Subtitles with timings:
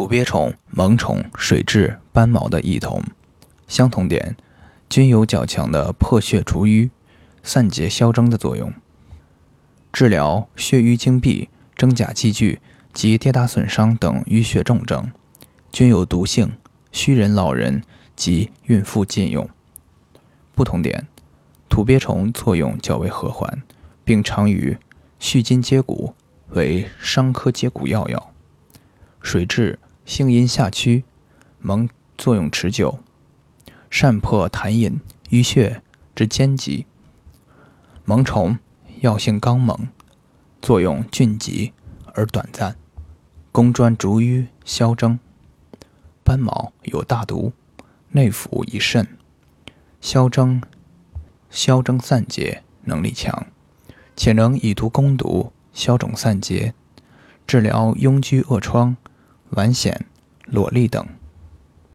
[0.00, 3.02] 土鳖虫、萌虫、水蛭、斑毛的异同。
[3.68, 4.34] 相同点，
[4.88, 6.90] 均有较强的破血除瘀、
[7.42, 8.72] 散结消征的作用。
[9.92, 12.60] 治疗血瘀经闭、真假积聚
[12.94, 15.12] 及跌打损伤等淤血重症，
[15.70, 16.52] 均有毒性，
[16.90, 17.82] 虚人、老人
[18.16, 19.46] 及孕妇禁用。
[20.54, 21.06] 不同点，
[21.68, 23.62] 土鳖虫作用较为和缓，
[24.02, 24.78] 并常与
[25.18, 26.14] 续筋接骨，
[26.52, 28.32] 为伤科接骨要药。
[29.20, 29.76] 水蛭
[30.10, 31.04] 性阴下驱，
[31.60, 32.98] 萌作用持久，
[33.90, 35.82] 善破痰饮淤血
[36.16, 36.84] 之坚疾。
[38.04, 38.58] 蒙虫
[39.02, 39.86] 药性刚猛，
[40.60, 41.72] 作用峻急
[42.12, 42.74] 而短暂，
[43.52, 45.16] 攻专逐瘀消征。
[46.24, 47.52] 斑毛有大毒，
[48.08, 49.06] 内服宜慎。
[50.00, 50.60] 消征
[51.50, 53.46] 消征散结能力强，
[54.16, 56.74] 且能以毒攻毒，消肿散结，
[57.46, 58.96] 治疗痈疽恶疮。
[59.50, 60.06] 完显
[60.46, 61.06] 裸粒等。